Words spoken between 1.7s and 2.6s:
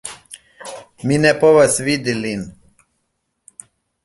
vidi lin